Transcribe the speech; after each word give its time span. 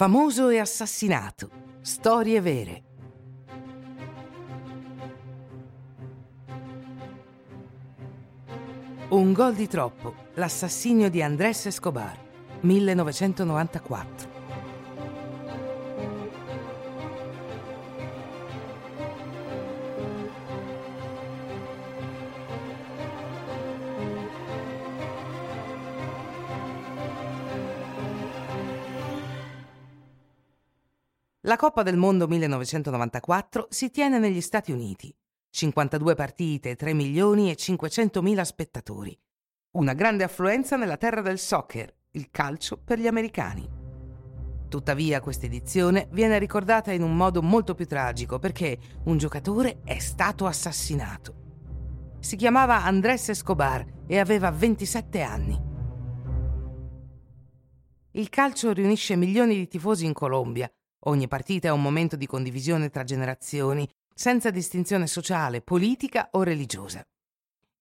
Famoso 0.00 0.48
e 0.48 0.58
assassinato. 0.58 1.50
Storie 1.82 2.40
vere. 2.40 2.82
Un 9.10 9.34
gol 9.34 9.54
di 9.54 9.68
troppo. 9.68 10.14
L'assassinio 10.36 11.10
di 11.10 11.20
Andrés 11.20 11.66
Escobar. 11.66 12.18
1994. 12.60 14.29
La 31.50 31.56
Coppa 31.56 31.82
del 31.82 31.96
Mondo 31.96 32.28
1994 32.28 33.66
si 33.70 33.90
tiene 33.90 34.20
negli 34.20 34.40
Stati 34.40 34.70
Uniti. 34.70 35.12
52 35.50 36.14
partite, 36.14 36.76
3 36.76 36.94
milioni 36.94 37.50
e 37.50 37.56
500 37.56 38.22
mila 38.22 38.44
spettatori. 38.44 39.18
Una 39.72 39.92
grande 39.92 40.22
affluenza 40.22 40.76
nella 40.76 40.96
terra 40.96 41.22
del 41.22 41.40
soccer, 41.40 41.92
il 42.12 42.28
calcio 42.30 42.78
per 42.78 43.00
gli 43.00 43.08
americani. 43.08 43.68
Tuttavia 44.68 45.20
questa 45.20 45.46
edizione 45.46 46.06
viene 46.12 46.38
ricordata 46.38 46.92
in 46.92 47.02
un 47.02 47.16
modo 47.16 47.42
molto 47.42 47.74
più 47.74 47.88
tragico 47.88 48.38
perché 48.38 48.78
un 49.06 49.18
giocatore 49.18 49.80
è 49.82 49.98
stato 49.98 50.46
assassinato. 50.46 51.34
Si 52.20 52.36
chiamava 52.36 52.84
Andrés 52.84 53.28
Escobar 53.30 53.84
e 54.06 54.20
aveva 54.20 54.52
27 54.52 55.20
anni. 55.20 55.60
Il 58.12 58.28
calcio 58.28 58.72
riunisce 58.72 59.16
milioni 59.16 59.56
di 59.56 59.66
tifosi 59.66 60.04
in 60.04 60.12
Colombia 60.12 60.72
Ogni 61.04 61.28
partita 61.28 61.68
è 61.68 61.72
un 61.72 61.80
momento 61.80 62.16
di 62.16 62.26
condivisione 62.26 62.90
tra 62.90 63.04
generazioni, 63.04 63.88
senza 64.14 64.50
distinzione 64.50 65.06
sociale, 65.06 65.62
politica 65.62 66.28
o 66.32 66.42
religiosa. 66.42 67.02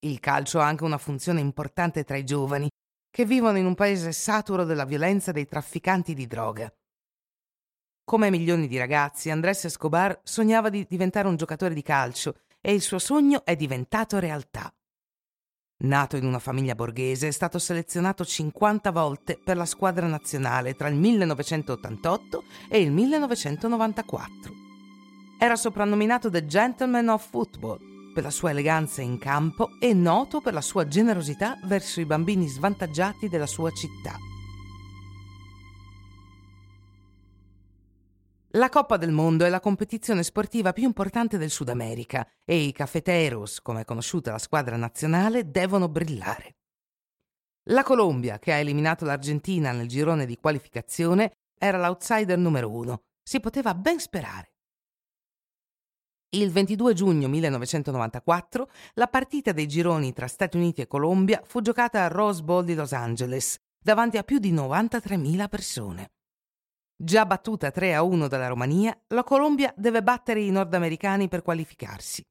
Il 0.00 0.20
calcio 0.20 0.60
ha 0.60 0.66
anche 0.66 0.84
una 0.84 0.98
funzione 0.98 1.40
importante 1.40 2.04
tra 2.04 2.16
i 2.16 2.24
giovani, 2.24 2.68
che 3.10 3.24
vivono 3.24 3.58
in 3.58 3.66
un 3.66 3.74
paese 3.74 4.12
saturo 4.12 4.64
della 4.64 4.84
violenza 4.84 5.32
dei 5.32 5.46
trafficanti 5.46 6.14
di 6.14 6.28
droga. 6.28 6.72
Come 8.04 8.30
milioni 8.30 8.68
di 8.68 8.78
ragazzi, 8.78 9.30
Andrés 9.30 9.64
Escobar 9.64 10.20
sognava 10.22 10.68
di 10.68 10.86
diventare 10.88 11.26
un 11.26 11.36
giocatore 11.36 11.74
di 11.74 11.82
calcio 11.82 12.36
e 12.60 12.72
il 12.72 12.80
suo 12.80 13.00
sogno 13.00 13.44
è 13.44 13.56
diventato 13.56 14.20
realtà. 14.20 14.72
Nato 15.80 16.16
in 16.16 16.26
una 16.26 16.40
famiglia 16.40 16.74
borghese, 16.74 17.28
è 17.28 17.30
stato 17.30 17.60
selezionato 17.60 18.24
50 18.24 18.90
volte 18.90 19.38
per 19.42 19.56
la 19.56 19.64
squadra 19.64 20.08
nazionale 20.08 20.74
tra 20.74 20.88
il 20.88 20.96
1988 20.96 22.42
e 22.68 22.80
il 22.80 22.90
1994. 22.90 24.52
Era 25.38 25.54
soprannominato 25.54 26.30
The 26.30 26.46
Gentleman 26.46 27.08
of 27.08 27.28
Football 27.30 28.12
per 28.12 28.24
la 28.24 28.30
sua 28.30 28.50
eleganza 28.50 29.02
in 29.02 29.18
campo 29.18 29.68
e 29.78 29.94
noto 29.94 30.40
per 30.40 30.52
la 30.52 30.60
sua 30.60 30.88
generosità 30.88 31.56
verso 31.62 32.00
i 32.00 32.06
bambini 32.06 32.48
svantaggiati 32.48 33.28
della 33.28 33.46
sua 33.46 33.70
città. 33.70 34.16
La 38.52 38.70
Coppa 38.70 38.96
del 38.96 39.10
Mondo 39.10 39.44
è 39.44 39.50
la 39.50 39.60
competizione 39.60 40.22
sportiva 40.22 40.72
più 40.72 40.84
importante 40.84 41.36
del 41.36 41.50
Sud 41.50 41.68
America 41.68 42.26
e 42.46 42.56
i 42.56 42.72
Cafeteros, 42.72 43.60
come 43.60 43.82
è 43.82 43.84
conosciuta 43.84 44.30
la 44.30 44.38
squadra 44.38 44.76
nazionale, 44.76 45.50
devono 45.50 45.90
brillare. 45.90 46.56
La 47.64 47.82
Colombia, 47.82 48.38
che 48.38 48.54
ha 48.54 48.56
eliminato 48.56 49.04
l'Argentina 49.04 49.72
nel 49.72 49.86
girone 49.86 50.24
di 50.24 50.38
qualificazione, 50.38 51.32
era 51.58 51.76
l'outsider 51.76 52.38
numero 52.38 52.70
uno. 52.70 53.02
Si 53.22 53.38
poteva 53.38 53.74
ben 53.74 54.00
sperare. 54.00 54.54
Il 56.30 56.50
22 56.50 56.94
giugno 56.94 57.28
1994 57.28 58.70
la 58.94 59.08
partita 59.08 59.52
dei 59.52 59.68
gironi 59.68 60.14
tra 60.14 60.26
Stati 60.26 60.56
Uniti 60.56 60.80
e 60.80 60.86
Colombia 60.86 61.42
fu 61.44 61.60
giocata 61.60 62.02
al 62.02 62.10
Rose 62.10 62.42
Bowl 62.42 62.64
di 62.64 62.74
Los 62.74 62.94
Angeles, 62.94 63.58
davanti 63.78 64.16
a 64.16 64.22
più 64.22 64.38
di 64.38 64.54
93.000 64.54 65.48
persone. 65.48 66.08
Già 67.00 67.24
battuta 67.26 67.70
3 67.70 67.94
a 67.94 68.02
1 68.02 68.26
dalla 68.26 68.48
Romania, 68.48 68.92
la 69.14 69.22
Colombia 69.22 69.72
deve 69.76 70.02
battere 70.02 70.40
i 70.40 70.50
nordamericani 70.50 71.28
per 71.28 71.42
qualificarsi. 71.42 72.26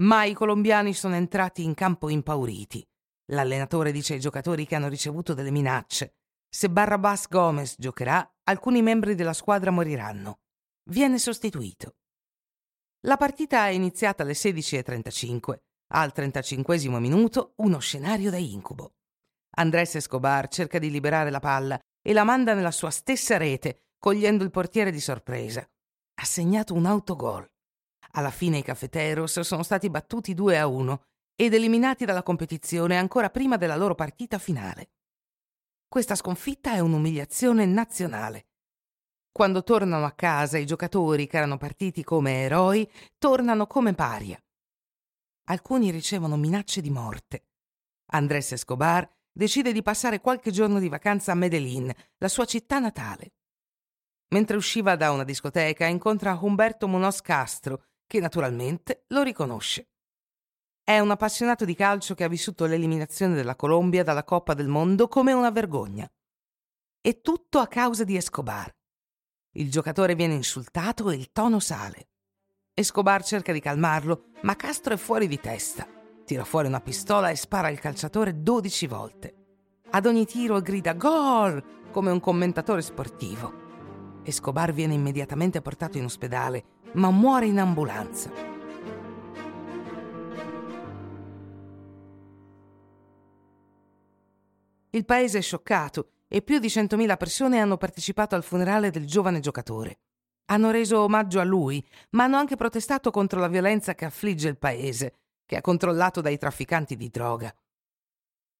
Ma 0.00 0.24
i 0.24 0.34
colombiani 0.34 0.92
sono 0.92 1.14
entrati 1.14 1.62
in 1.62 1.74
campo 1.74 2.08
impauriti. 2.08 2.84
L'allenatore 3.26 3.92
dice 3.92 4.14
ai 4.14 4.20
giocatori 4.20 4.66
che 4.66 4.74
hanno 4.74 4.88
ricevuto 4.88 5.34
delle 5.34 5.52
minacce. 5.52 6.16
Se 6.48 6.68
Barrabás 6.68 7.28
Gomez 7.28 7.76
giocherà, 7.78 8.28
alcuni 8.42 8.82
membri 8.82 9.14
della 9.14 9.32
squadra 9.32 9.70
moriranno. 9.70 10.40
Viene 10.90 11.20
sostituito. 11.20 11.94
La 13.06 13.16
partita 13.16 13.68
è 13.68 13.70
iniziata 13.70 14.24
alle 14.24 14.32
16.35. 14.32 15.60
Al 15.92 16.12
35 16.12 16.98
minuto, 16.98 17.52
uno 17.58 17.78
scenario 17.78 18.32
da 18.32 18.36
incubo. 18.36 18.94
Andrés 19.58 19.94
Escobar 19.94 20.48
cerca 20.48 20.80
di 20.80 20.90
liberare 20.90 21.30
la 21.30 21.40
palla 21.40 21.80
e 22.02 22.12
la 22.12 22.24
manda 22.24 22.54
nella 22.54 22.70
sua 22.70 22.90
stessa 22.90 23.36
rete, 23.36 23.88
cogliendo 23.98 24.44
il 24.44 24.50
portiere 24.50 24.90
di 24.90 25.00
sorpresa. 25.00 25.60
Ha 25.60 26.24
segnato 26.24 26.74
un 26.74 26.86
autogol. 26.86 27.48
Alla 28.12 28.30
fine 28.30 28.58
i 28.58 28.62
Cafeteros 28.62 29.40
sono 29.40 29.62
stati 29.62 29.88
battuti 29.88 30.34
2 30.34 30.58
a 30.58 30.66
1 30.66 31.02
ed 31.36 31.54
eliminati 31.54 32.04
dalla 32.04 32.22
competizione 32.22 32.98
ancora 32.98 33.30
prima 33.30 33.56
della 33.56 33.76
loro 33.76 33.94
partita 33.94 34.38
finale. 34.38 34.90
Questa 35.88 36.14
sconfitta 36.14 36.72
è 36.72 36.80
un'umiliazione 36.80 37.64
nazionale. 37.66 38.48
Quando 39.32 39.62
tornano 39.62 40.04
a 40.04 40.12
casa 40.12 40.58
i 40.58 40.66
giocatori 40.66 41.26
che 41.26 41.36
erano 41.36 41.56
partiti 41.56 42.02
come 42.02 42.42
eroi 42.42 42.90
tornano 43.16 43.66
come 43.66 43.94
paria. 43.94 44.38
Alcuni 45.44 45.90
ricevono 45.90 46.36
minacce 46.36 46.80
di 46.80 46.90
morte. 46.90 47.46
Andrés 48.12 48.52
Escobar 48.52 49.08
decide 49.32 49.72
di 49.72 49.82
passare 49.82 50.20
qualche 50.20 50.50
giorno 50.50 50.78
di 50.78 50.88
vacanza 50.88 51.32
a 51.32 51.36
Medellin, 51.36 51.92
la 52.18 52.28
sua 52.28 52.44
città 52.44 52.78
natale. 52.78 53.32
Mentre 54.28 54.56
usciva 54.56 54.96
da 54.96 55.10
una 55.10 55.24
discoteca 55.24 55.86
incontra 55.86 56.38
Humberto 56.40 56.86
Munoz 56.86 57.20
Castro, 57.20 57.84
che 58.06 58.20
naturalmente 58.20 59.04
lo 59.08 59.22
riconosce. 59.22 59.88
È 60.82 60.98
un 60.98 61.10
appassionato 61.10 61.64
di 61.64 61.74
calcio 61.74 62.14
che 62.14 62.24
ha 62.24 62.28
vissuto 62.28 62.66
l'eliminazione 62.66 63.34
della 63.34 63.56
Colombia 63.56 64.02
dalla 64.02 64.24
Coppa 64.24 64.54
del 64.54 64.68
Mondo 64.68 65.08
come 65.08 65.32
una 65.32 65.50
vergogna. 65.50 66.10
E 67.00 67.20
tutto 67.20 67.58
a 67.60 67.68
causa 67.68 68.04
di 68.04 68.16
Escobar. 68.16 68.74
Il 69.52 69.70
giocatore 69.70 70.14
viene 70.14 70.34
insultato 70.34 71.10
e 71.10 71.16
il 71.16 71.30
tono 71.32 71.60
sale. 71.60 72.08
Escobar 72.74 73.24
cerca 73.24 73.52
di 73.52 73.60
calmarlo, 73.60 74.30
ma 74.42 74.56
Castro 74.56 74.94
è 74.94 74.96
fuori 74.96 75.26
di 75.26 75.38
testa 75.40 75.99
tira 76.30 76.44
fuori 76.44 76.68
una 76.68 76.80
pistola 76.80 77.30
e 77.30 77.34
spara 77.34 77.66
al 77.66 77.80
calciatore 77.80 78.40
12 78.40 78.86
volte. 78.86 79.34
Ad 79.90 80.06
ogni 80.06 80.24
tiro 80.26 80.60
grida 80.60 80.92
gol 80.92 81.60
come 81.90 82.12
un 82.12 82.20
commentatore 82.20 82.82
sportivo. 82.82 84.20
Escobar 84.22 84.72
viene 84.72 84.94
immediatamente 84.94 85.60
portato 85.60 85.98
in 85.98 86.04
ospedale, 86.04 86.62
ma 86.92 87.10
muore 87.10 87.46
in 87.46 87.58
ambulanza. 87.58 88.30
Il 94.90 95.04
paese 95.04 95.38
è 95.38 95.42
scioccato 95.42 96.10
e 96.28 96.42
più 96.42 96.60
di 96.60 96.68
100.000 96.68 97.16
persone 97.16 97.58
hanno 97.58 97.76
partecipato 97.76 98.36
al 98.36 98.44
funerale 98.44 98.90
del 98.90 99.04
giovane 99.04 99.40
giocatore. 99.40 99.98
Hanno 100.44 100.70
reso 100.70 101.00
omaggio 101.00 101.40
a 101.40 101.44
lui, 101.44 101.84
ma 102.10 102.22
hanno 102.22 102.36
anche 102.36 102.54
protestato 102.54 103.10
contro 103.10 103.40
la 103.40 103.48
violenza 103.48 103.96
che 103.96 104.04
affligge 104.04 104.46
il 104.46 104.58
paese 104.58 105.14
che 105.50 105.56
è 105.56 105.60
controllato 105.60 106.20
dai 106.20 106.38
trafficanti 106.38 106.94
di 106.94 107.10
droga. 107.10 107.52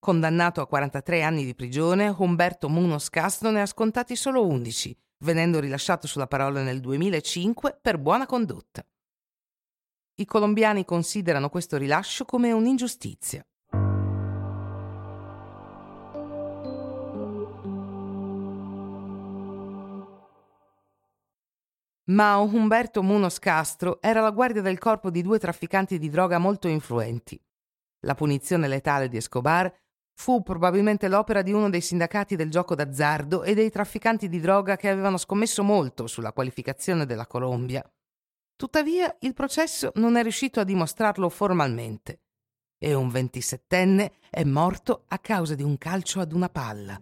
Condannato 0.00 0.60
a 0.60 0.66
43 0.66 1.22
anni 1.22 1.44
di 1.44 1.54
prigione, 1.54 2.12
Umberto 2.18 2.68
Munoz 2.68 3.10
Castro 3.10 3.50
ne 3.50 3.60
ha 3.60 3.66
scontati 3.66 4.16
solo 4.16 4.44
11, 4.44 4.98
venendo 5.18 5.60
rilasciato 5.60 6.08
sulla 6.08 6.26
parola 6.26 6.64
nel 6.64 6.80
2005 6.80 7.78
per 7.80 7.98
buona 7.98 8.26
condotta. 8.26 8.84
I 10.16 10.24
colombiani 10.24 10.84
considerano 10.84 11.48
questo 11.48 11.76
rilascio 11.76 12.24
come 12.24 12.50
un'ingiustizia. 12.50 13.46
Ma 22.10 22.38
Umberto 22.38 23.02
Munoz 23.02 23.38
Castro 23.38 24.00
era 24.02 24.20
la 24.20 24.30
guardia 24.30 24.62
del 24.62 24.78
corpo 24.78 25.10
di 25.10 25.22
due 25.22 25.38
trafficanti 25.38 25.96
di 25.96 26.08
droga 26.08 26.38
molto 26.38 26.66
influenti. 26.66 27.40
La 28.00 28.14
punizione 28.14 28.66
letale 28.66 29.08
di 29.08 29.16
Escobar 29.16 29.72
fu 30.14 30.42
probabilmente 30.42 31.06
l'opera 31.06 31.42
di 31.42 31.52
uno 31.52 31.70
dei 31.70 31.80
sindacati 31.80 32.34
del 32.34 32.50
gioco 32.50 32.74
d'azzardo 32.74 33.44
e 33.44 33.54
dei 33.54 33.70
trafficanti 33.70 34.28
di 34.28 34.40
droga 34.40 34.76
che 34.76 34.88
avevano 34.88 35.18
scommesso 35.18 35.62
molto 35.62 36.08
sulla 36.08 36.32
qualificazione 36.32 37.06
della 37.06 37.26
Colombia. 37.26 37.88
Tuttavia 38.56 39.14
il 39.20 39.32
processo 39.32 39.92
non 39.94 40.16
è 40.16 40.22
riuscito 40.22 40.58
a 40.58 40.64
dimostrarlo 40.64 41.28
formalmente 41.28 42.22
e 42.76 42.92
un 42.92 43.08
ventisettenne 43.08 44.14
è 44.28 44.42
morto 44.42 45.04
a 45.08 45.18
causa 45.18 45.54
di 45.54 45.62
un 45.62 45.78
calcio 45.78 46.20
ad 46.20 46.32
una 46.32 46.48
palla. 46.48 47.00